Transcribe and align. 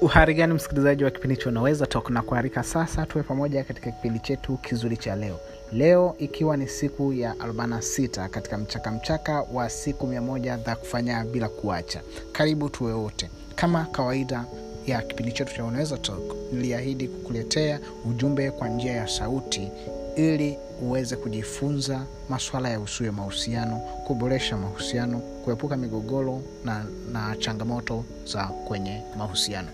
uhari 0.00 0.34
gani 0.34 0.54
msikilizaji 0.54 1.04
wa 1.04 1.10
kipindi 1.10 1.36
cha 1.36 1.48
unaweza 1.48 1.86
tok 1.86 2.10
na 2.10 2.22
kuharika 2.22 2.62
sasa 2.62 3.06
tuwe 3.06 3.24
pamoja 3.24 3.64
katika 3.64 3.90
kipindi 3.90 4.18
chetu 4.18 4.56
kizuri 4.56 4.96
cha 4.96 5.16
leo. 5.16 5.40
Leo 5.72 6.14
ikiwa 6.18 6.56
ni 6.56 6.68
siku 6.68 7.12
ya 7.12 7.32
46 7.34 8.28
katika 8.28 8.58
mchaka 8.58 8.90
mchaka 8.90 9.42
wa 9.52 9.70
siku 9.70 10.06
1 10.06 10.64
za 10.64 10.76
kufanya 10.76 11.24
bila 11.24 11.48
kuacha. 11.48 12.00
Karibu 12.32 12.68
tuwe 12.68 12.92
wote. 12.92 13.30
Kama 13.54 13.84
kawaida 13.84 14.44
ya 14.86 15.02
kipindi 15.02 15.32
chetu 15.32 15.54
cha 15.56 15.64
unaweza 15.64 15.98
tok 15.98 16.36
niliahidi 16.52 17.08
kukuletea 17.08 17.80
ujumbe 18.10 18.50
kwa 18.50 18.68
njia 18.68 18.92
ya 18.92 19.08
sauti 19.08 19.70
ili 20.16 20.58
uweze 20.82 21.16
kujifunza 21.16 22.02
maswala 22.28 22.68
ya 22.68 22.80
usui 22.80 23.10
mahusiano 23.10 23.76
kuboresha 24.06 24.56
mahusiano 24.56 25.18
kuepuka 25.18 25.76
migogoro 25.76 26.42
na, 26.64 26.84
na 27.12 27.36
changamoto 27.36 28.04
za 28.26 28.44
kwenye 28.46 29.02
mahusiano. 29.18 29.68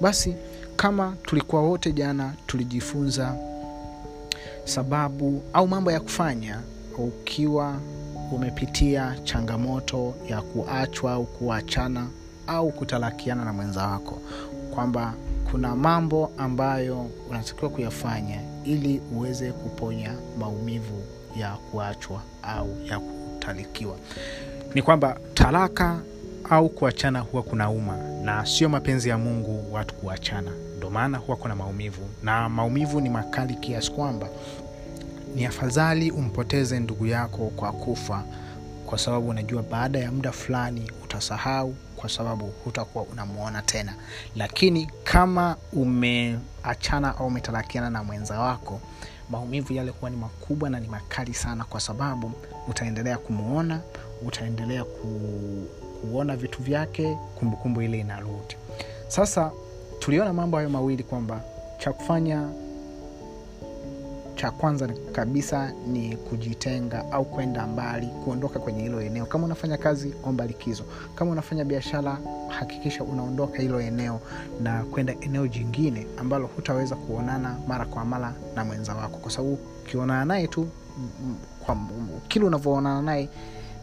Basi 0.00 0.34
kama 0.76 1.16
tulikuwa 1.22 1.62
wote 1.62 1.92
jana 1.92 2.34
tulijifunza 2.46 3.36
sababu 4.64 5.42
au 5.52 5.68
mambo 5.68 5.92
ya 5.92 6.00
kufanya 6.00 6.60
ukiwa 6.98 7.76
umepitia 8.32 9.16
changamoto 9.24 10.14
ya 10.28 10.42
kuachwa 10.42 11.12
au 11.12 11.24
kuachana 11.24 12.06
au 12.46 12.72
kutalakiana 12.72 13.44
na 13.44 13.52
mwenza 13.52 13.86
wako 13.86 14.18
kwamba 14.74 15.14
kuna 15.50 15.76
mambo 15.76 16.30
ambayo 16.38 17.06
unatakiwa 17.30 17.70
kuyafanya 17.70 18.40
ili 18.64 19.00
uweze 19.16 19.52
kuponya 19.52 20.14
maumivu 20.38 21.02
ya 21.36 21.50
kuachwa 21.70 22.22
au 22.42 22.76
ya 22.90 23.00
kutalikiwa. 23.00 23.96
Ni 24.74 24.82
kwamba 24.82 25.18
talaka 25.34 26.00
au 26.50 26.68
kuachana 26.68 27.20
huwa 27.20 27.42
kuna 27.42 27.70
uma 27.70 27.96
na 28.22 28.46
sio 28.46 28.68
mapenzi 28.68 29.08
ya 29.08 29.18
mungu 29.18 29.72
watu 29.74 29.94
kuachana. 29.94 30.50
Ndo 30.76 30.90
maana 30.90 31.18
huwa 31.18 31.36
kuna 31.36 31.56
maumivu 31.56 32.02
na 32.22 32.48
maumivu 32.48 33.00
ni 33.00 33.08
makali 33.10 33.54
kiasi 33.54 33.90
kwamba 33.90 34.28
ni 35.34 35.46
afadhali 35.46 36.10
umpoteze 36.10 36.80
ndugu 36.80 37.06
yako 37.06 37.52
kwa 37.56 37.72
kufa 37.72 38.24
kwa 38.86 38.98
sababu 38.98 39.28
unajua 39.28 39.62
baada 39.62 39.98
ya 39.98 40.12
muda 40.12 40.32
fulani 40.32 40.90
utasahau 41.04 41.74
kwa 42.04 42.10
sababu 42.10 42.52
hutakuwa 42.64 43.04
unamwona 43.04 43.62
tena. 43.62 43.94
Lakini 44.36 44.90
kama 45.04 45.56
umeachana 45.72 47.16
au 47.18 47.26
umetalakiana 47.26 47.90
na 47.90 48.04
mwenza 48.04 48.40
wako 48.40 48.80
maumivu 49.30 49.72
yale 49.72 49.90
huwa 49.90 50.10
ni 50.10 50.16
makubwa 50.16 50.70
na 50.70 50.80
ni 50.80 50.88
makali 50.88 51.34
sana 51.34 51.64
kwa 51.64 51.80
sababu 51.80 52.32
utaendelea 52.68 53.18
kumwona 53.18 53.80
utaendelea 54.26 54.84
ku, 54.84 55.08
kuona 56.00 56.36
vitu 56.36 56.62
vyake 56.62 57.18
kumbukumbu 57.38 57.82
ile 57.82 57.98
inarudi. 58.00 58.56
Sasa 59.08 59.50
tuliona 59.98 60.32
mambo 60.32 60.56
hayo 60.56 60.70
mawili 60.70 61.02
kwamba 61.02 61.40
cha 61.78 61.92
kufanya 61.92 62.48
cha 64.44 64.50
kwanza 64.50 64.88
kabisa 65.12 65.72
ni 65.92 66.16
kujitenga 66.16 67.12
au 67.12 67.24
kwenda 67.24 67.66
mbali 67.66 68.06
kuondoka 68.06 68.58
kwenye 68.58 68.82
hilo 68.82 69.02
eneo. 69.02 69.26
Kama 69.26 69.44
unafanya 69.44 69.76
kazi 69.76 70.14
omba 70.24 70.46
likizo. 70.46 70.84
Kama 71.14 71.30
unafanya 71.30 71.64
biashara 71.64 72.18
hakikisha 72.48 73.04
unaondoka 73.04 73.58
hilo 73.62 73.80
eneo 73.80 74.20
na 74.62 74.82
kwenda 74.84 75.14
eneo 75.20 75.46
jingine 75.46 76.06
ambalo 76.18 76.46
hutaweza 76.46 76.96
kuonana 76.96 77.56
mara 77.68 77.84
kwa 77.84 78.04
mara 78.04 78.34
na 78.56 78.64
mwenza 78.64 78.94
wako. 78.94 79.16
Kwa 79.18 79.30
sababu 79.30 79.58
ukionana 79.84 80.24
naye 80.24 80.46
tu 80.46 80.68
kwa 81.66 81.76
kile 82.28 82.44
unavyoonana 82.46 83.02
naye 83.02 83.28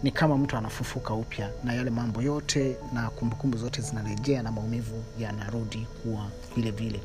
ni 0.03 0.11
kama 0.11 0.37
mtu 0.37 0.57
anafufuka 0.57 1.13
upya 1.13 1.49
na 1.63 1.73
yale 1.73 1.89
mambo 1.89 2.21
yote 2.21 2.77
na 2.93 3.09
kumbukumbu 3.09 3.57
zote 3.57 3.81
zinarejea 3.81 4.43
na 4.43 4.51
maumivu 4.51 5.03
yanarudi 5.19 5.87
kuwa 6.03 6.27
vile 6.55 6.71
vile. 6.71 6.99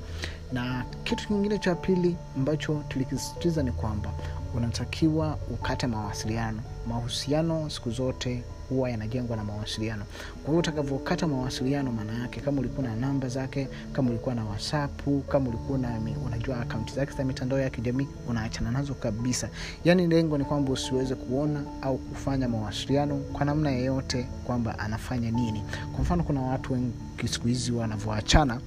Na 0.53 0.85
kitu 1.05 1.29
kingine 1.29 1.59
cha 1.59 1.75
pili 1.75 2.17
ambacho 2.37 2.83
tulikisisitiza 2.89 3.63
ni 3.63 3.73
kwamba 3.73 4.11
unatakiwa 4.55 5.39
ukate 5.51 5.87
mawasiliano. 5.87 6.61
Mahusiano 6.89 7.71
siku 7.71 7.91
zote 7.91 8.43
huwa 8.69 8.91
yanajengwa 8.91 9.37
na 9.37 9.45
mawasiliano. 9.45 10.05
Kwa 10.43 10.47
hiyo 10.47 10.59
utakavyokata 10.59 11.27
mawasiliano 11.27 11.93
maana 11.93 12.19
yake 12.23 12.41
kama 12.41 12.61
ulikuwa 12.61 12.87
na 12.89 12.97
namba 12.97 13.29
zake 13.29 13.69
kama 13.93 14.11
ulikuwa 14.11 14.35
na 14.35 14.45
whatsappu 14.45 15.21
kama 15.29 15.49
ulikuwa 15.49 15.79
na 15.79 16.01
unajua 16.27 16.61
akaunti 16.61 16.95
zake 16.95 17.13
za 17.17 17.25
mitandao 17.25 17.59
ya 17.61 17.71
kijamii 17.71 18.09
unaachana 18.29 18.71
nazo 18.71 18.95
kabisa. 18.95 19.49
Yaani 19.85 20.07
lengo 20.07 20.39
ni 20.39 20.45
kwamba 20.45 20.73
usiweze 20.73 21.15
kuona 21.15 21.65
au 21.83 21.99
kufanya 21.99 22.49
mawasiliano 22.49 23.17
kwa 23.17 23.45
namna 23.45 23.71
yeyote 23.71 24.27
kwamba 24.45 24.79
anafanya 24.79 25.31
nini. 25.31 25.63
Kwa 25.93 26.01
mfano 26.05 26.23
kuna 26.23 26.41
watu 26.43 26.73
wengi 26.73 26.93
siku 27.29 27.49
hizi 27.49 27.73
wanavyoachana 27.73 28.61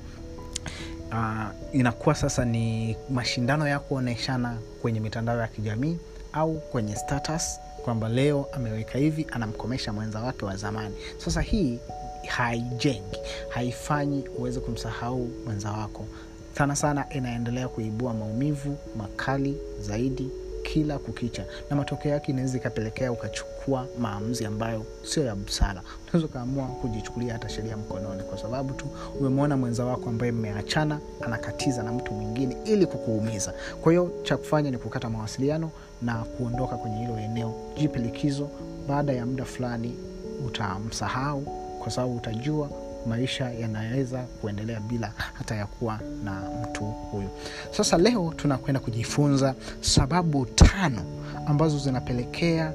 uh, 1.12 1.76
inakuwa 1.76 2.16
sasa 2.16 2.46
ni 2.46 2.96
mashindano 3.10 3.68
ya 3.68 3.80
kuoneshana 3.80 4.58
kwenye 4.82 5.00
mitandao 5.00 5.38
ya 5.38 5.48
kijamii 5.48 5.98
au 6.34 6.54
kwenye 6.60 6.96
status 6.96 7.60
kwamba 7.80 8.10
leo 8.10 8.48
ameweka 8.52 8.98
hivi 9.00 9.28
anamkomesha 9.32 9.94
mwenza 9.94 10.20
wake 10.20 10.46
wa 10.46 10.56
zamani. 10.56 10.96
Sasa 11.18 11.42
hii 11.42 11.80
haijengi 12.28 13.20
haifanyi 13.50 14.24
uweze 14.38 14.60
kumsahau 14.60 15.30
mwenza 15.46 15.72
wako. 15.72 16.06
Sana 16.58 16.76
sana 16.76 17.06
inaendelea 17.14 17.68
kuibua 17.68 18.14
maumivu 18.14 18.78
makali 18.98 19.58
zaidi 19.82 20.30
kila 20.64 21.00
kukicha. 21.00 21.46
Na 21.70 21.76
matokeo 21.76 22.12
yake 22.12 22.32
inaweza 22.32 22.58
ikapelekea 22.58 23.12
ukachukua 23.12 23.88
maamuzi 24.00 24.46
ambayo 24.46 24.86
sio 25.04 25.24
ya 25.26 25.36
busara. 25.36 25.82
Unaweza 26.04 26.26
ukaamua 26.26 26.66
kujichukulia 26.68 27.34
hata 27.34 27.50
sheria 27.50 27.78
mkononi 27.78 28.24
kwa 28.24 28.38
sababu 28.38 28.74
tu 28.74 28.86
umemwona 29.20 29.58
mwenza 29.58 29.86
wako 29.86 30.10
ambaye 30.10 30.32
mmeachana 30.32 31.00
anakatiza 31.22 31.84
na 31.84 31.92
mtu 31.92 32.14
mwingine 32.14 32.58
ili 32.66 32.86
kukuumiza. 32.86 33.54
Kwa 33.82 33.92
hiyo 33.92 34.12
cha 34.24 34.38
kufanya 34.38 34.72
ni 34.72 34.78
kukata 34.78 35.10
mawasiliano 35.10 35.72
na 36.02 36.14
kuondoka 36.16 36.78
kwenye 36.78 36.98
hilo 36.98 37.20
eneo. 37.20 37.54
Jipe 37.78 38.00
likizo 38.00 38.50
baada 38.88 39.14
ya 39.14 39.26
muda 39.26 39.46
fulani 39.46 39.96
utamsahau 40.48 41.42
kwa 41.80 41.92
sababu 41.92 42.16
utajua 42.16 42.70
maisha 43.08 43.50
yanaweza 43.52 44.18
kuendelea 44.42 44.80
bila 44.80 45.12
hata 45.34 45.56
ya 45.56 45.66
kuwa 45.66 46.00
na 46.24 46.42
mtu 46.64 46.84
huyu. 46.86 47.30
Sasa 47.72 47.98
leo 47.98 48.34
tunakwenda 48.36 48.80
kujifunza 48.80 49.56
sababu 49.82 50.46
tano 50.46 51.02
ambazo 51.46 51.78
zinapelekea 51.78 52.74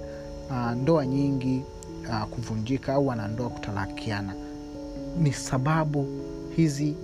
uh, 0.50 0.70
ndoa 0.70 1.06
nyingi 1.06 1.62
uh, 2.08 2.22
kuvunjika 2.22 2.94
au 2.94 3.06
wanandoa 3.06 3.48
kutalakiana. 3.50 4.34
Ni 5.18 5.32
sababu 5.32 6.06
hizi 6.56 6.94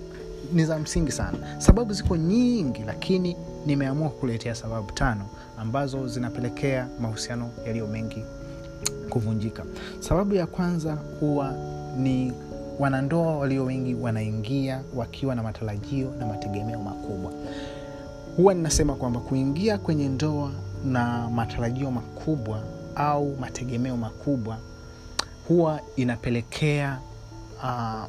ni 0.53 0.65
za 0.65 0.79
msingi 0.79 1.11
sana. 1.11 1.37
Sababu 1.61 1.93
ziko 1.93 2.17
nyingi 2.17 2.83
lakini 2.85 3.37
nimeamua 3.65 4.09
kukuletea 4.09 4.55
sababu 4.55 4.91
tano 4.91 5.25
ambazo 5.57 6.07
zinapelekea 6.07 6.87
mahusiano 7.01 7.49
yaliyo 7.65 7.87
mengi 7.87 8.25
kuvunjika. 9.09 9.63
Sababu 9.99 10.33
ya 10.35 10.47
kwanza 10.47 10.97
huwa 11.19 11.53
ni 11.97 12.33
wanandoa 12.81 13.37
walio 13.37 13.63
wengi 13.65 13.95
wanaingia 13.95 14.83
wakiwa 14.95 15.35
na 15.35 15.43
matarajio 15.43 16.11
na 16.19 16.25
mategemeo 16.25 16.79
makubwa. 16.79 17.31
Huwa 18.37 18.53
ninasema 18.53 18.95
kwamba 18.95 19.19
kuingia 19.19 19.77
kwenye 19.77 20.09
ndoa 20.09 20.51
na 20.85 21.29
matarajio 21.29 21.91
makubwa 21.91 22.63
au 22.95 23.35
mategemeo 23.39 23.97
makubwa 23.97 24.57
huwa 25.47 25.79
inapelekea 25.95 26.99
uh, 27.63 28.05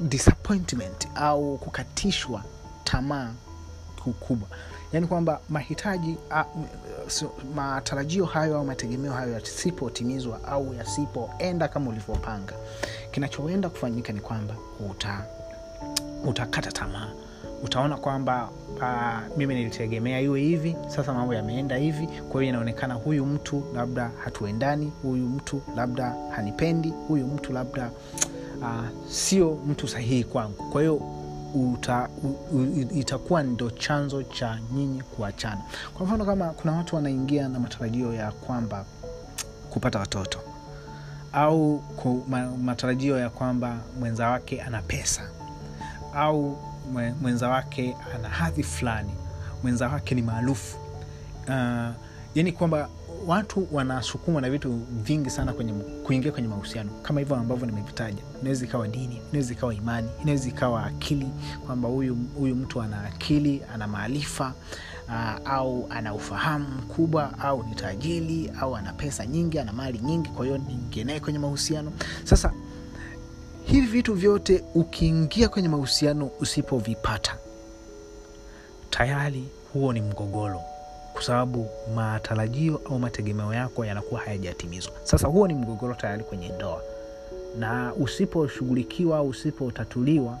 disappointment 0.10 1.08
au 1.14 1.58
kukatishwa 1.58 2.42
tamaa 2.84 3.30
kubwa 4.20 4.48
yaani 4.92 5.06
kwamba 5.06 5.40
mahitaji 5.48 6.16
uh, 6.30 6.62
so, 7.08 7.32
matarajio 7.54 8.24
hayo 8.24 8.56
au 8.56 8.64
mategemeo 8.64 9.12
hayo 9.12 9.32
yasipotimizwa 9.32 10.44
au 10.44 10.74
yasipoenda 10.74 11.68
kama 11.68 11.90
ulivyopanga 11.90 12.54
kinachoenda 13.12 13.68
kufanyika 13.70 14.12
ni 14.12 14.20
kwamba 14.20 14.54
uta 14.90 15.24
utakata 16.24 16.72
tamaa. 16.72 17.08
Utaona 17.64 17.96
kwamba 17.96 18.48
uh, 18.76 19.36
mimi 19.38 19.54
nilitegemea 19.54 20.20
iwe 20.20 20.40
hivi 20.40 20.76
sasa 20.86 21.12
mambo 21.14 21.34
yameenda 21.34 21.76
hivi 21.76 22.06
kwa 22.06 22.42
hiyo 22.42 22.48
inaonekana 22.54 22.94
huyu 22.94 23.26
mtu 23.26 23.62
labda 23.74 24.10
hatuendani 24.24 24.92
huyu 25.02 25.26
mtu 25.28 25.62
labda 25.76 26.14
hanipendi 26.30 26.92
huyu 27.08 27.26
mtu 27.26 27.52
labda 27.52 27.90
uh, 28.60 29.08
sio 29.10 29.58
mtu 29.66 29.88
sahihi 29.88 30.24
kwangu. 30.24 30.70
Kwa 30.72 30.80
hiyo 30.80 31.00
uta, 31.54 32.08
itakuwa 32.94 33.42
ndo 33.42 33.70
chanzo 33.70 34.22
cha 34.22 34.58
nyinyi 34.74 35.02
kuachana. 35.02 35.60
Kwa 35.94 36.06
mfano 36.06 36.24
kama 36.24 36.46
kuna 36.50 36.72
watu 36.72 36.96
wanaingia 36.96 37.48
na 37.48 37.58
matarajio 37.60 38.14
ya 38.14 38.32
kwamba 38.32 38.84
kupata 39.70 39.98
watoto 39.98 40.38
au 41.32 41.82
matarajio 42.62 43.18
ya 43.18 43.30
kwamba 43.30 43.78
mwenza 44.00 44.28
wake 44.28 44.62
ana 44.62 44.82
pesa 44.82 45.30
au 46.14 46.58
mwenza 47.22 47.48
wake 47.48 47.96
ana 48.14 48.28
hadhi 48.28 48.62
fulani 48.62 49.10
mwenza 49.62 49.88
wake 49.88 50.14
ni 50.14 50.22
maarufu. 50.22 50.76
Uh, 51.48 51.90
yani 52.34 52.52
kwamba 52.52 52.88
watu 53.26 53.68
wanasukumwa 53.72 54.42
na 54.42 54.50
vitu 54.50 54.72
vingi 55.04 55.30
sana 55.30 55.52
kwenye 55.52 55.72
kuingia 55.72 56.32
kwenye 56.32 56.48
mahusiano 56.48 56.90
kama 57.02 57.20
hivyo 57.20 57.36
ambavyo 57.36 57.66
nimevitaja. 57.66 58.22
Inaweza 58.40 58.64
ikawa 58.64 58.88
dini 58.88 59.20
inaweza 59.30 59.52
ikawa 59.52 59.74
imani 59.74 60.08
inaweza 60.22 60.48
ikawa 60.48 60.84
akili 60.86 61.28
kwamba 61.66 61.88
huyu 61.88 62.16
huyu 62.38 62.54
mtu 62.56 62.82
ana 62.82 63.04
akili 63.04 63.62
ana 63.74 63.86
maarifa 63.88 64.54
uh, 65.12 65.50
au 65.52 65.86
ana 65.90 66.14
ufahamu 66.14 66.66
mkubwa 66.68 67.38
au 67.38 67.62
ni 67.62 67.74
tajiri 67.74 68.52
au 68.60 68.76
ana 68.76 68.92
pesa 68.92 69.26
nyingi 69.26 69.58
ana 69.58 69.72
mali 69.72 69.98
nyingi 69.98 70.28
kwa 70.28 70.44
hiyo 70.46 70.58
niingie 70.58 71.20
kwenye 71.20 71.38
mahusiano. 71.38 71.92
Sasa 72.24 72.52
hivi 73.64 73.86
vitu 73.86 74.14
vyote 74.14 74.64
ukiingia 74.74 75.48
kwenye 75.48 75.68
mahusiano 75.68 76.30
usipovipata 76.40 77.36
tayari 78.90 79.44
huo 79.72 79.92
ni 79.92 80.00
mgogoro 80.00 80.60
kwa 81.12 81.22
sababu 81.22 81.68
matarajio 81.94 82.80
au 82.90 82.98
mategemeo 82.98 83.54
yako 83.54 83.84
yanakuwa 83.84 84.20
hayajatimizwa. 84.20 84.92
Sasa 85.02 85.28
huo 85.28 85.48
ni 85.48 85.54
mgogoro 85.54 85.94
tayari 85.94 86.24
kwenye 86.24 86.48
ndoa. 86.48 86.82
Na 87.58 87.94
usiposhughulikiwa 87.94 89.18
au 89.18 89.28
usipotatuliwa 89.28 90.38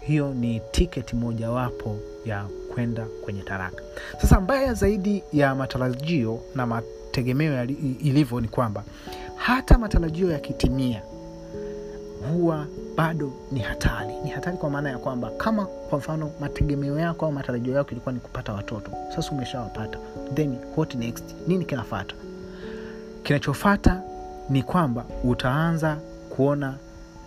hiyo 0.00 0.34
ni 0.34 0.60
tiketi 0.70 1.16
mojawapo 1.16 1.98
ya 2.24 2.46
kwenda 2.74 3.06
kwenye 3.24 3.42
taraka 3.42 3.82
sasa 4.22 4.40
mbaya 4.40 4.74
zaidi 4.74 5.22
ya 5.32 5.54
matarajio 5.54 6.40
na 6.54 6.66
mategemeo 6.66 7.64
ilivyo 7.64 8.40
ni 8.40 8.48
kwamba 8.48 8.82
hata 9.36 9.78
matarajio 9.78 10.30
yakitimia 10.30 11.02
huwa 12.32 12.66
bado 12.96 13.32
ni 13.52 13.60
hatari. 13.60 14.14
Ni 14.24 14.30
hatari 14.30 14.56
kwa 14.56 14.70
maana 14.70 14.90
ya 14.90 14.98
kwamba 14.98 15.30
kama 15.30 15.66
kwa 15.66 15.98
mfano 15.98 16.30
mategemeo 16.40 16.98
yako 16.98 17.26
au 17.26 17.32
matarajio 17.32 17.74
yako 17.74 17.90
ilikuwa 17.90 18.12
ni 18.12 18.20
kupata 18.20 18.52
watoto 18.52 18.90
sasa 19.16 19.30
umeshawapata 19.32 19.98
then 20.34 20.56
what 20.76 20.94
next? 20.94 21.24
Nini 21.46 21.64
kinafata? 21.64 22.14
Kinachofata 23.22 24.02
ni 24.50 24.62
kwamba 24.62 25.04
utaanza 25.24 25.96
kuona 26.36 26.74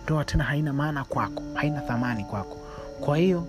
ndoa 0.04 0.24
tena 0.24 0.44
haina 0.44 0.72
maana 0.72 1.04
kwako 1.04 1.42
haina 1.54 1.80
thamani 1.80 2.24
kwako. 2.24 2.56
Kwa 3.00 3.16
hiyo 3.16 3.46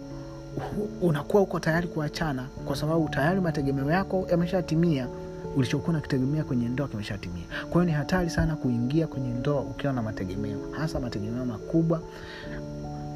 unakuwa 1.02 1.44
uko 1.44 1.60
tayari 1.60 1.88
kuachana 1.88 2.46
kwa 2.66 2.76
sababu 2.76 3.10
tayari 3.10 3.42
mategemeo 3.42 3.92
yako 3.92 4.28
yameshatimia. 4.32 5.08
Ulichokuwa 5.56 5.94
nakitegemea 5.94 6.44
kwenye 6.44 6.70
ndoa 6.70 6.88
kimeshatimia. 6.88 7.44
Kwa 7.62 7.72
hiyo 7.72 7.84
ni 7.86 7.92
hatari 7.92 8.30
sana 8.30 8.56
kuingia 8.56 9.08
kwenye 9.08 9.30
ndoa 9.30 9.62
ukiwa 9.62 9.94
na 9.94 10.02
mategemeo 10.02 10.58
hasa 10.72 11.00
mategemeo 11.00 11.46
makubwa. 11.46 12.02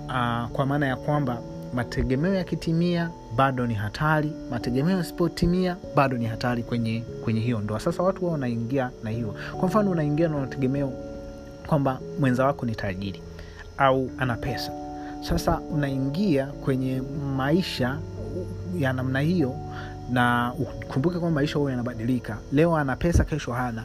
Uh, 0.08 0.50
kwa 0.52 0.66
maana 0.66 0.88
ya 0.88 0.96
kwamba 0.96 1.38
mategemeo 1.74 2.34
yakitimia 2.34 3.10
bado 3.36 3.68
ni 3.68 3.74
hatari. 3.74 4.32
Mategemeo 4.52 4.98
yasipotimia 4.98 5.78
bado 5.96 6.18
ni 6.18 6.26
hatari 6.26 6.64
kwenye 6.64 7.04
kwenye 7.24 7.40
hiyo 7.40 7.60
ndoa. 7.60 7.80
Sasa 7.80 8.04
watu 8.04 8.24
wao 8.26 8.32
wanaingia 8.32 8.90
na 9.04 9.10
hiyo. 9.10 9.36
Kwa 9.60 9.68
mfano 9.68 9.92
unaingia 9.92 10.28
na 10.28 10.38
mategemeo 10.38 10.94
kwamba 11.68 12.00
mwenza 12.20 12.46
wako 12.46 12.66
ni 12.66 12.76
tajiri 12.76 13.22
au 13.78 14.10
ana 14.18 14.36
pesa 14.36 14.72
sasa 15.24 15.60
unaingia 15.60 16.46
kwenye 16.46 17.02
maisha 17.36 17.98
ya 18.78 18.94
namna 18.94 19.20
hiyo 19.20 19.56
na 20.12 20.54
ukumbuke 20.60 21.20
kwamba 21.20 21.36
maisha 21.42 21.60
huo 21.60 21.70
yanabadilika. 21.70 22.38
Leo 22.52 22.76
ana 22.78 22.96
pesa 22.96 23.24
kesho 23.24 23.54
hana. 23.54 23.84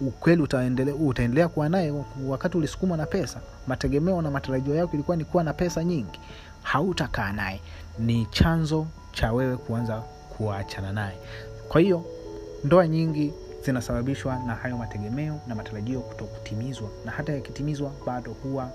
Ukweli 0.00 0.42
utaendelea, 0.42 0.94
utaendelea 0.94 1.48
kuwa 1.48 1.68
naye 1.68 1.92
wakati 2.28 2.56
ulisukumwa 2.58 2.96
na 2.96 3.06
pesa. 3.06 3.40
Mategemeo 3.66 4.22
na 4.22 4.30
matarajio 4.30 4.74
yako 4.74 4.92
ilikuwa 4.94 5.16
ni 5.16 5.24
kuwa 5.24 5.44
na 5.44 5.52
pesa 5.52 5.84
nyingi. 5.84 6.20
Hautakaa 6.62 7.32
naye. 7.32 7.60
Ni 7.98 8.26
chanzo 8.30 8.86
cha 9.12 9.32
wewe 9.32 9.56
kuanza 9.56 9.96
kuachana 10.36 10.92
naye. 10.92 11.16
Kwa 11.68 11.80
hiyo 11.80 12.04
ndoa 12.64 12.88
nyingi 12.88 13.32
zinasababishwa 13.64 14.38
na 14.46 14.54
hayo 14.54 14.76
mategemeo 14.76 15.40
na 15.46 15.54
matarajio 15.54 16.00
kutokutimizwa. 16.00 16.88
Na 17.04 17.12
hata 17.12 17.32
yakitimizwa 17.32 17.90
bado 18.06 18.30
huwa 18.42 18.70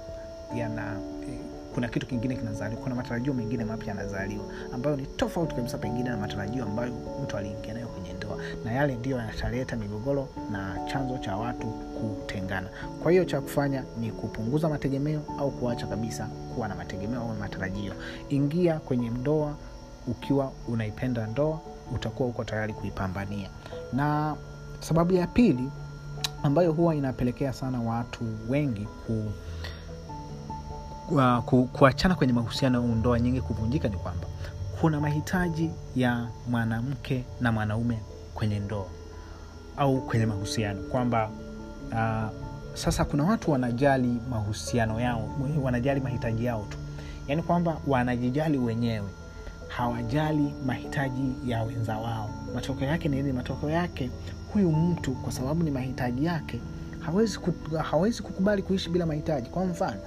yana 0.56 0.96
kuna 1.78 1.88
kitu 1.88 2.08
kingine 2.08 2.36
kinazaliwa 2.36 2.82
kuna 2.82 2.96
matarajio 2.96 3.34
mengine 3.34 3.66
mapya 3.66 3.88
yanazaliwa 3.88 4.46
ambayo 4.74 4.96
ni 4.96 5.06
tofauti 5.06 5.56
kabisa 5.56 5.78
pengine 5.78 6.10
na 6.10 6.18
matarajio 6.18 6.64
ambayo 6.64 6.94
mtu 7.24 7.38
aliingia 7.38 7.74
nayo 7.74 7.88
kwenye 7.88 8.14
ndoa. 8.14 8.38
Na 8.66 8.72
yale 8.72 8.96
ndiyo 8.96 9.18
yataleta 9.18 9.76
migogoro 9.76 10.30
na 10.52 10.80
chanzo 10.92 11.18
cha 11.18 11.38
watu 11.38 11.68
kutengana. 11.68 12.68
Kwa 13.04 13.12
hiyo 13.12 13.26
cha 13.26 13.42
kufanya 13.42 13.84
ni 14.00 14.12
kupunguza 14.12 14.70
mategemeo 14.70 15.22
au 15.40 15.52
kuacha 15.52 15.88
kabisa 15.88 16.26
kuwa 16.56 16.68
na 16.68 16.76
mategemeo 16.76 17.22
au 17.22 17.34
matarajio. 17.36 17.94
Ingia 18.30 18.80
kwenye 18.80 19.10
ndoa 19.10 19.56
ukiwa 20.08 20.52
unaipenda 20.68 21.28
ndoa 21.28 21.60
utakuwa 21.96 22.30
uko 22.30 22.44
tayari 22.44 22.74
kuipambania. 22.74 23.50
Na 23.94 24.36
sababu 24.80 25.14
ya 25.14 25.28
pili 25.28 25.70
ambayo 26.44 26.72
huwa 26.72 26.96
inapelekea 26.96 27.54
sana 27.54 27.82
watu 27.82 28.24
wengi 28.50 28.88
ku 29.08 29.24
kuachana 31.74 32.16
kwenye 32.16 32.34
mahusiano 32.34 32.78
au 32.80 32.88
ndoa 32.88 33.20
nyingi 33.20 33.42
kuvunjika 33.42 33.88
ni 33.88 33.98
kwamba 33.98 34.28
kuna 34.82 35.00
mahitaji 35.00 35.70
ya 35.96 36.28
mwanamke 36.50 37.24
na 37.42 37.52
mwanaume 37.52 38.00
kwenye 38.34 38.60
ndoa 38.60 38.86
au 39.78 40.02
kwenye 40.02 40.26
mahusiano. 40.26 40.82
Kwamba 40.82 41.30
uh, 41.92 42.30
sasa 42.74 43.06
kuna 43.06 43.24
watu 43.24 43.52
wanajali 43.52 44.20
mahusiano 44.30 45.00
yao 45.00 45.30
wanajali 45.62 46.00
mahitaji 46.02 46.46
yao 46.46 46.66
tu. 46.70 46.78
Yaani 47.28 47.44
kwamba 47.44 47.78
wanajijali 47.88 48.58
wenyewe. 48.58 49.08
Hawajali 49.68 50.54
mahitaji 50.66 51.36
ya 51.46 51.64
wenza 51.64 51.98
wao. 51.98 52.30
Matokeo 52.56 52.88
yake 52.88 53.10
ni 53.10 53.16
nini? 53.18 53.34
Matokeo 53.34 53.70
yake 53.70 54.10
huyu 54.54 54.72
mtu 54.72 55.12
kwa 55.12 55.32
sababu 55.32 55.64
ni 55.64 55.72
mahitaji 55.72 56.26
yake 56.26 56.60
hawezi, 57.00 57.40
ku, 57.40 57.54
hawezi 57.78 58.22
kukubali 58.24 58.62
kuishi 58.62 58.90
bila 58.90 59.06
mahitaji. 59.06 59.50
Kwa 59.50 59.66
mfano 59.66 60.00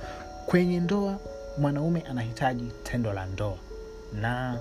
kwenye 0.50 0.80
ndoa 0.80 1.18
mwanaume 1.58 2.00
anahitaji 2.10 2.64
tendo 2.82 3.12
la 3.12 3.26
ndoa. 3.26 3.56
Na 4.20 4.58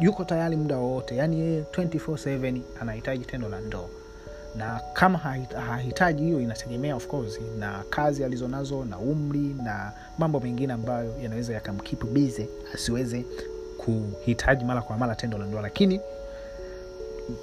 yuko 0.00 0.24
tayari 0.24 0.56
muda 0.56 0.76
wowote. 0.76 1.16
Yaani 1.16 1.40
yeye 1.40 1.62
24/7 1.62 2.60
anahitaji 2.80 3.24
tendo 3.24 3.48
la 3.48 3.60
ndoa. 3.60 3.88
Na 4.56 4.80
kama 4.92 5.18
hahitaji 5.66 6.22
hiyo 6.24 6.40
inategemea 6.40 6.96
of 6.96 7.06
course 7.06 7.40
na 7.58 7.84
kazi 7.90 8.24
alizonazo 8.24 8.84
na 8.84 8.98
umri 8.98 9.38
na 9.64 9.92
mambo 10.18 10.40
mengine 10.40 10.72
ambayo 10.72 11.14
yanaweza 11.22 11.54
yakamkipu 11.54 12.06
bize 12.06 12.48
asiweze 12.74 13.24
kuhitaji 13.78 14.64
mara 14.64 14.82
kwa 14.82 14.96
mara 14.98 15.14
tendo 15.14 15.38
la 15.38 15.46
ndoa. 15.46 15.62
Lakini 15.62 16.00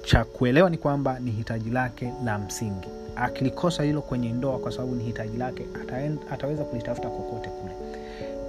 cha 0.04 0.24
kuelewa 0.24 0.70
ni 0.70 0.78
kwamba 0.78 1.18
ni 1.18 1.30
hitaji 1.30 1.70
lake 1.70 2.12
la 2.24 2.38
msingi 2.38 2.88
akilikosa 3.22 3.82
hilo 3.82 4.02
kwenye 4.02 4.28
ndoa 4.32 4.58
kwa 4.58 4.72
sababu 4.72 4.94
ni 4.94 5.04
hitaji 5.04 5.36
lake 5.38 5.66
ataweza 6.30 6.64
kulitafuta 6.64 7.08
kokote 7.08 7.48
kule. 7.50 7.72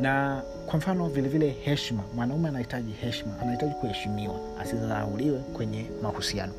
Na 0.02 0.42
kwa 0.66 0.78
mfano 0.80 1.10
vilevile 1.10 1.50
heshima 1.50 2.04
mwanaume 2.16 2.50
anahitaji 2.50 2.92
heshima 2.92 3.40
anahitaji 3.42 3.74
kuheshimiwa 3.74 4.36
asidharauliwe 4.62 5.40
kwenye 5.40 5.86
mahusiano. 6.02 6.54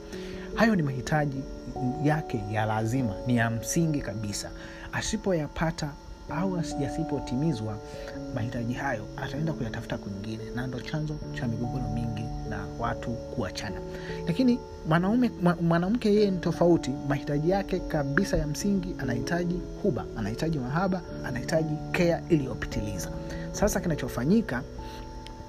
Hayo 0.55 0.76
ni 0.76 0.83
mahitaji 0.83 1.43
yake 2.05 2.45
ya 2.52 2.67
lazima 2.67 3.14
ni 3.26 3.37
ya 3.37 3.50
msingi 3.50 4.00
kabisa. 4.00 4.50
Asipoyapata 4.93 5.88
au 6.30 6.56
yasipotimizwa 6.80 7.76
mahitaji 8.34 8.72
hayo 8.75 9.04
ataenda 9.16 9.52
kuyatafuta 9.52 9.99
kwingine. 9.99 10.44
Na 10.54 10.66
ndo 10.66 10.80
chanzo 10.80 11.14
cha 11.34 11.49
migogoro 11.49 11.84
mingi 11.94 12.25
na 12.49 12.66
watu 12.78 13.10
kuachana. 13.10 13.76
Lakini 14.26 14.58
mwanaume 14.88 15.30
mwanamke 15.60 16.14
yeye 16.14 16.30
ni 16.30 16.38
tofauti. 16.38 16.90
Mahitaji 17.08 17.50
yake 17.50 17.78
kabisa 17.80 18.37
ya 18.37 18.46
msingi 18.46 18.94
anahitaji 18.99 19.60
huba 19.82 20.04
anahitaji 20.16 20.58
mahaba 20.58 21.00
anahitaji 21.26 21.75
kea 21.92 22.22
iliyopitiliza. 22.28 23.08
Sasa 23.52 23.80
kinachofanyika 23.80 24.62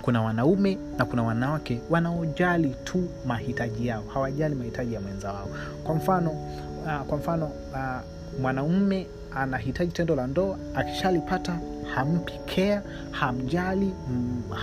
kuna 0.01 0.21
wanaume 0.21 0.77
na 0.97 1.05
kuna 1.05 1.23
wanawake 1.23 1.81
wanaojali 1.89 2.75
tu 2.83 3.09
mahitaji 3.25 3.87
yao 3.87 4.03
hawajali 4.13 4.55
mahitaji 4.55 4.93
ya 4.93 5.01
mwenza 5.01 5.33
wao. 5.33 5.47
Kwa 5.83 5.95
mfano 5.95 6.31
uh, 6.31 7.01
kwa 7.07 7.17
mfano 7.17 7.45
uh, 7.45 8.41
mwanaume 8.41 9.07
anahitaji 9.35 9.91
tendo 9.91 10.15
la 10.15 10.27
ndoa 10.27 10.57
akishalipata 10.75 11.59
hampi 11.95 12.33
kea 12.45 12.81
hamjali 13.11 13.93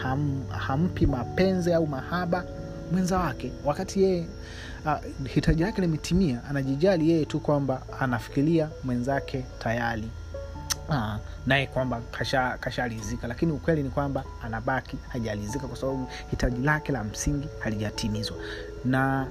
ham, 0.02 0.44
hampi 0.48 1.06
mapenzi 1.06 1.72
au 1.72 1.87
mahaba 1.87 2.44
mwenza 2.92 3.18
wake. 3.18 3.52
Wakati 3.64 4.02
yeye 4.02 4.26
uh, 4.87 5.26
hitaji 5.28 5.62
lake 5.62 5.80
limetimia 5.80 6.44
anajijali 6.50 7.10
yeye 7.10 7.25
tu 7.25 7.40
kwamba 7.40 7.82
anafikiria 8.00 8.68
mwenzake 8.84 9.44
tayari. 9.58 10.08
Uh, 10.88 11.14
naye 11.46 11.66
kwamba 11.66 12.00
kashalizika. 12.10 12.58
Kasha 12.58 13.28
lakini 13.28 13.52
ukweli 13.52 13.82
ni 13.82 13.90
kwamba 13.90 14.25
anabaki 14.42 14.96
hajalizika 15.08 15.66
kwa 15.68 15.76
sababu 15.76 16.06
hitaji 16.30 16.62
lake 16.62 16.92
la 16.92 17.04
msingi 17.04 17.48
halijatimizwa. 17.58 18.37
Na 18.84 19.26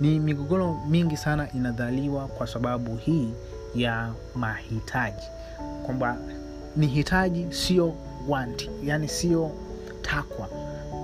ni 0.00 0.20
migogoro 0.20 0.80
mingi 0.88 1.16
sana 1.16 1.52
inadhaliwa 1.52 2.26
kwa 2.26 2.46
sababu 2.46 2.96
hii 2.96 3.28
ya 3.74 4.12
mahitaji. 4.34 5.26
Kwamba 5.86 6.16
ni 6.76 6.86
hitaji 6.86 7.46
sio 7.50 7.94
wanti 8.28 8.70
yani 8.84 9.08
sio 9.08 9.50
takwa. 10.02 10.46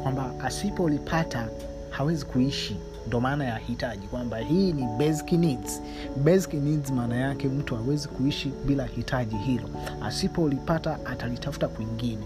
Kwamba 0.02 0.30
asipolipata 0.44 1.48
hawezi 1.90 2.24
kuishi. 2.24 2.76
Ndo 3.06 3.20
maana 3.20 3.44
ya 3.44 3.56
hitaji. 3.56 4.06
Kwamba 4.06 4.38
hii 4.38 4.72
ni 4.72 4.82
basic 4.98 5.32
needs. 5.32 5.82
Basic 6.24 6.54
needs 6.54 6.90
maana 6.90 7.16
yake 7.16 7.48
mtu 7.48 7.76
hawezi 7.76 8.08
kuishi 8.08 8.52
bila 8.66 8.84
hitaji 8.84 9.36
hilo. 9.36 9.68
Asipolipata 10.02 10.98
atalitafuta 11.06 11.68
kwingine. 11.68 12.22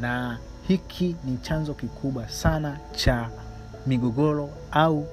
Na 0.00 0.38
hiki 0.68 1.16
ni 1.24 1.36
chanzo 1.38 1.74
kikubwa 1.74 2.28
sana 2.28 2.78
cha 2.92 3.28
migogoro 3.86 4.50
au 4.70 5.06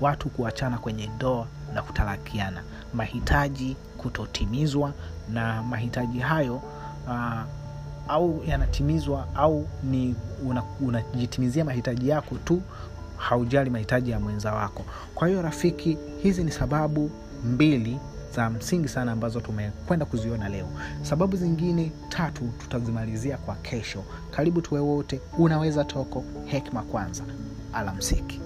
watu 0.00 0.28
kuachana 0.28 0.78
kwenye 0.78 1.06
ndoa 1.06 1.46
na 1.74 1.82
kutalakiana. 1.82 2.62
Mahitaji 2.94 3.76
kutotimizwa 4.04 4.92
na 5.32 5.62
mahitaji 5.62 6.18
hayo 6.18 6.54
uh, 7.08 7.40
au 8.08 8.42
yanatimizwa 8.46 9.26
au 9.34 9.66
ni 9.90 10.14
unajitimizia 10.80 11.62
una 11.62 11.70
mahitaji 11.72 12.08
yako 12.08 12.34
tu 12.44 12.62
haujali 13.16 13.70
mahitaji 13.70 14.10
ya 14.10 14.20
mwenza 14.20 14.52
wako. 14.54 14.84
Kwa 15.14 15.28
hiyo 15.28 15.42
rafiki 15.42 15.98
hizi 16.22 16.44
ni 16.44 16.50
sababu 16.50 17.10
mbili 17.44 17.98
za 18.34 18.50
msingi 18.50 18.88
sana 18.88 19.12
ambazo 19.12 19.40
tumekwenda 19.40 20.06
kuziona 20.06 20.48
leo. 20.48 20.66
Sababu 21.02 21.36
zingine 21.36 21.92
tatu 22.08 22.48
tutazimalizia 22.58 23.36
kwa 23.36 23.54
kesho. 23.54 24.04
Karibu 24.30 24.60
tuwe 24.60 24.80
wote. 24.80 25.20
Unaweza 25.38 25.84
toko. 25.84 26.24
Hekma 26.46 26.82
kwanza. 26.82 27.22
Alamsiki 27.72 28.40